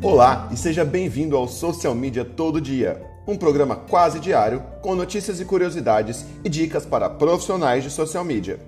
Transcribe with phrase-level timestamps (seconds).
[0.00, 5.40] Olá e seja bem-vindo ao Social Media Todo Dia, um programa quase diário com notícias
[5.40, 8.60] e curiosidades e dicas para profissionais de social media.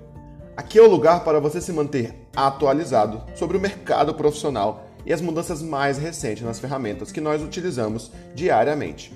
[0.57, 5.21] Aqui é o lugar para você se manter atualizado sobre o mercado profissional e as
[5.21, 9.13] mudanças mais recentes nas ferramentas que nós utilizamos diariamente.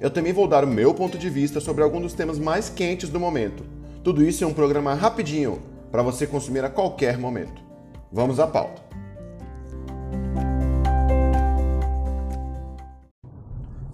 [0.00, 3.10] Eu também vou dar o meu ponto de vista sobre alguns dos temas mais quentes
[3.10, 3.62] do momento.
[4.02, 5.60] Tudo isso em um programa rapidinho
[5.92, 7.60] para você consumir a qualquer momento.
[8.10, 8.87] Vamos à pauta.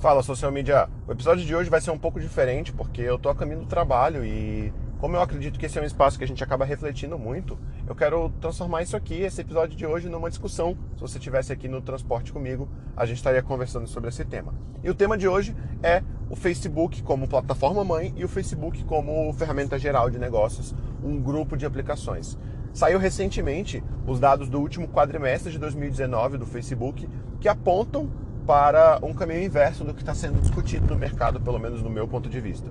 [0.05, 0.87] Fala social media.
[1.09, 3.67] O episódio de hoje vai ser um pouco diferente porque eu tô a caminho do
[3.67, 7.19] trabalho e como eu acredito que esse é um espaço que a gente acaba refletindo
[7.19, 7.59] muito,
[7.89, 10.77] eu quero transformar isso aqui, esse episódio de hoje, numa discussão.
[10.97, 14.53] Se você estivesse aqui no transporte comigo, a gente estaria conversando sobre esse tema.
[14.83, 19.33] E o tema de hoje é o Facebook como plataforma mãe e o Facebook como
[19.33, 22.37] ferramenta geral de negócios, um grupo de aplicações.
[22.75, 27.09] Saiu recentemente os dados do último quadrimestre de 2019 do Facebook
[27.41, 28.11] que apontam
[28.47, 32.07] para um caminho inverso do que está sendo discutido no mercado, pelo menos no meu
[32.07, 32.71] ponto de vista.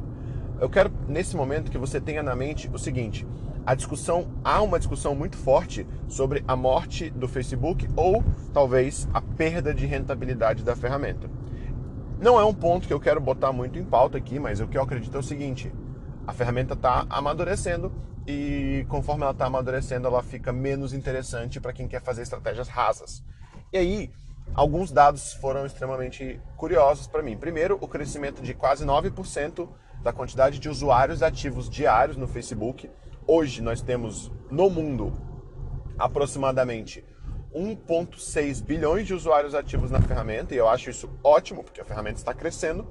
[0.59, 3.27] Eu quero, nesse momento, que você tenha na mente o seguinte:
[3.66, 9.21] a discussão, há uma discussão muito forte sobre a morte do Facebook ou talvez a
[9.21, 11.29] perda de rentabilidade da ferramenta.
[12.19, 14.77] Não é um ponto que eu quero botar muito em pauta aqui, mas o que
[14.77, 15.73] eu acredito é o seguinte:
[16.25, 17.91] a ferramenta está amadurecendo
[18.25, 23.23] e conforme ela está amadurecendo, ela fica menos interessante para quem quer fazer estratégias rasas.
[23.71, 24.11] E aí,
[24.53, 27.37] alguns dados foram extremamente curiosos para mim.
[27.37, 29.67] Primeiro, o crescimento de quase 9%
[30.01, 32.89] da quantidade de usuários ativos diários no Facebook.
[33.25, 35.13] Hoje nós temos no mundo
[35.97, 37.03] aproximadamente
[37.55, 42.17] 1,6 bilhões de usuários ativos na ferramenta e eu acho isso ótimo porque a ferramenta
[42.17, 42.85] está crescendo.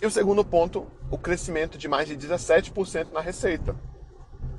[0.00, 3.74] E o segundo ponto, o crescimento de mais de 17% na receita.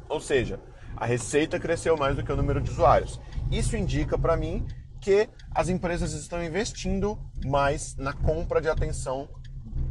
[0.09, 0.59] Ou seja,
[0.95, 3.19] a receita cresceu mais do que o número de usuários.
[3.51, 4.65] Isso indica para mim
[4.99, 9.29] que as empresas estão investindo mais na compra de atenção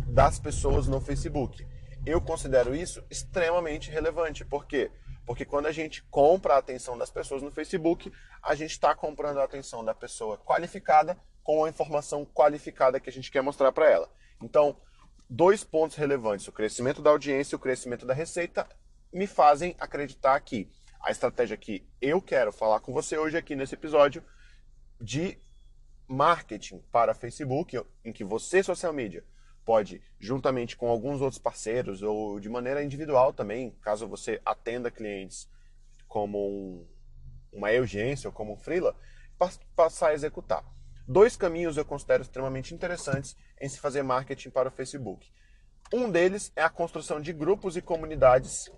[0.09, 1.67] das pessoas no Facebook.
[2.05, 4.45] Eu considero isso extremamente relevante.
[4.45, 4.91] Por quê?
[5.27, 8.13] Porque quando a gente compra a atenção das pessoas no Facebook,
[8.43, 13.13] a gente está comprando a atenção da pessoa qualificada com a informação qualificada que a
[13.13, 14.09] gente quer mostrar para ela.
[14.43, 14.77] Então,
[15.29, 18.67] dois pontos relevantes: o crescimento da audiência e o crescimento da receita
[19.13, 23.75] me fazem acreditar que a estratégia que eu quero falar com você hoje aqui nesse
[23.75, 24.25] episódio
[25.01, 25.39] de
[26.09, 29.25] marketing para Facebook, em que você, social media,
[29.65, 35.49] pode, juntamente com alguns outros parceiros ou de maneira individual também, caso você atenda clientes
[36.07, 36.87] como um,
[37.53, 38.97] uma urgência ou como um freela,
[39.75, 40.65] passar a executar.
[41.07, 45.31] Dois caminhos eu considero extremamente interessantes em se fazer marketing para o Facebook.
[45.93, 48.71] Um deles é a construção de grupos e comunidades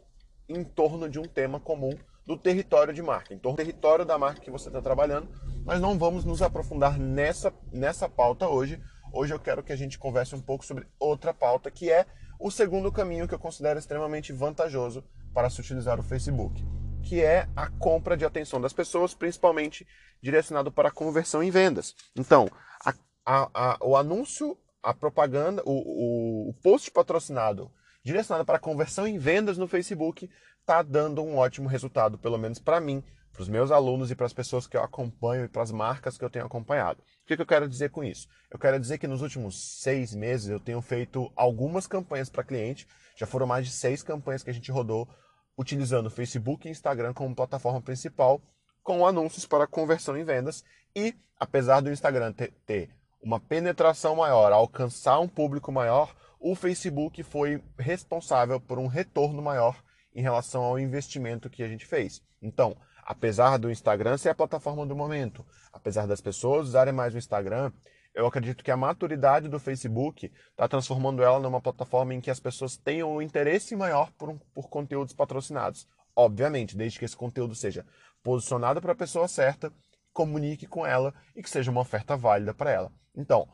[0.49, 1.97] em torno de um tema comum
[2.29, 5.29] do território de marca, em torno do território da marca que você está trabalhando.
[5.65, 8.81] Mas não vamos nos aprofundar nessa, nessa pauta hoje,
[9.13, 12.05] Hoje eu quero que a gente converse um pouco sobre outra pauta, que é
[12.39, 15.03] o segundo caminho que eu considero extremamente vantajoso
[15.33, 16.63] para se utilizar o Facebook,
[17.03, 19.87] que é a compra de atenção das pessoas, principalmente
[20.23, 21.95] direcionado para conversão em vendas.
[22.15, 22.49] Então,
[22.85, 22.95] a,
[23.25, 27.71] a, a, o anúncio, a propaganda, o, o, o post patrocinado
[28.05, 30.31] direcionado para conversão em vendas no Facebook
[30.69, 33.03] está dando um ótimo resultado, pelo menos para mim,
[33.33, 36.19] para os meus alunos e para as pessoas que eu acompanho e para as marcas
[36.19, 37.01] que eu tenho acompanhado.
[37.01, 38.29] O que, que eu quero dizer com isso?
[38.51, 42.87] Eu quero dizer que nos últimos seis meses eu tenho feito algumas campanhas para cliente,
[43.17, 45.09] já foram mais de seis campanhas que a gente rodou
[45.57, 48.39] utilizando Facebook e Instagram como plataforma principal,
[48.83, 50.63] com anúncios para conversão em vendas.
[50.95, 52.91] E apesar do Instagram ter, ter
[53.23, 59.83] uma penetração maior, alcançar um público maior, o Facebook foi responsável por um retorno maior
[60.19, 62.21] em relação ao investimento que a gente fez.
[62.43, 67.19] Então, apesar do Instagram ser a plataforma do momento, apesar das pessoas usarem mais o
[67.19, 67.71] Instagram,
[68.13, 72.41] eu acredito que a maturidade do Facebook está transformando ela numa plataforma em que as
[72.41, 75.87] pessoas tenham um interesse maior por, um, por conteúdos patrocinados.
[76.17, 77.87] Obviamente, desde que esse conteúdo seja
[78.21, 79.73] posicionado para a pessoa certa,
[80.13, 82.93] comunique com ela e que seja uma oferta válida para ela.
[83.15, 83.49] Então,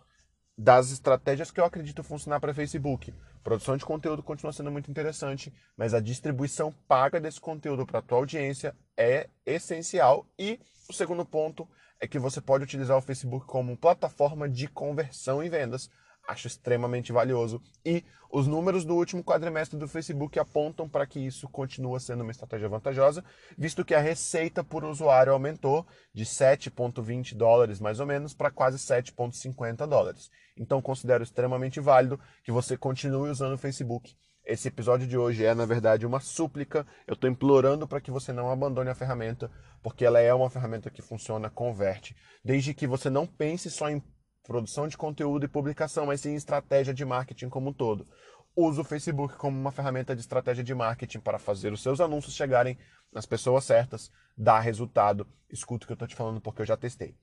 [0.57, 3.13] das estratégias que eu acredito funcionar para Facebook.
[3.43, 8.03] Produção de conteúdo continua sendo muito interessante, mas a distribuição paga desse conteúdo para a
[8.03, 10.27] tua audiência é essencial.
[10.39, 10.59] E
[10.89, 11.69] o segundo ponto
[12.01, 15.91] é que você pode utilizar o Facebook como plataforma de conversão em vendas
[16.27, 17.63] acho extremamente valioso.
[17.85, 22.33] E os números do último quadrimestre do Facebook apontam para que isso continua sendo uma
[22.33, 23.25] estratégia vantajosa,
[23.57, 28.77] visto que a receita por usuário aumentou de 7,20 dólares mais ou menos para quase
[28.79, 30.31] 7,50 dólares.
[30.57, 34.17] Então considero extremamente válido que você continue usando o Facebook.
[34.45, 36.87] Esse episódio de hoje é, na verdade, uma súplica.
[37.07, 39.51] Eu estou implorando para que você não abandone a ferramenta,
[39.83, 42.15] porque ela é uma ferramenta que funciona, converte.
[42.45, 44.03] Desde que você não pense só em
[44.45, 48.07] produção de conteúdo e publicação, mas sim estratégia de marketing como um todo.
[48.55, 52.35] Use o Facebook como uma ferramenta de estratégia de marketing para fazer os seus anúncios
[52.35, 52.79] chegarem
[53.13, 55.27] nas pessoas certas, dar resultado.
[55.51, 57.17] Escuta o que eu estou te falando porque eu já testei.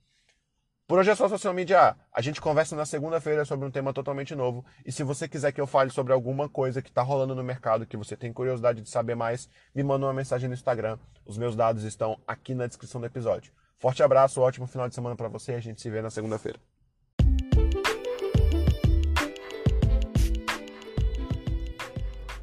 [0.88, 1.95] Por hoje é só social media.
[2.13, 4.65] A gente conversa na segunda-feira sobre um tema totalmente novo.
[4.85, 7.85] E se você quiser que eu fale sobre alguma coisa que está rolando no mercado,
[7.85, 11.00] que você tem curiosidade de saber mais, me manda uma mensagem no Instagram.
[11.25, 13.53] Os meus dados estão aqui na descrição do episódio.
[13.77, 15.53] Forte abraço, ótimo final de semana para você.
[15.53, 16.59] A gente se vê na segunda-feira.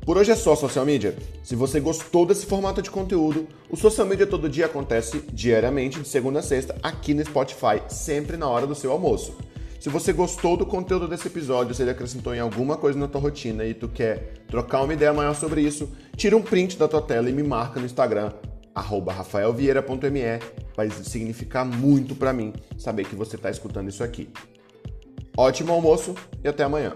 [0.09, 1.15] Por hoje é só social media.
[1.43, 6.09] Se você gostou desse formato de conteúdo, o Social Media Todo Dia acontece diariamente, de
[6.09, 9.37] segunda a sexta, aqui no Spotify, sempre na hora do seu almoço.
[9.79, 13.21] Se você gostou do conteúdo desse episódio, se ele acrescentou em alguma coisa na tua
[13.21, 17.03] rotina e tu quer trocar uma ideia maior sobre isso, tira um print da tua
[17.03, 18.33] tela e me marca no Instagram,
[18.75, 20.41] rafaelvieira.me.
[20.75, 24.31] Vai significar muito para mim saber que você está escutando isso aqui.
[25.37, 26.95] Ótimo almoço e até amanhã.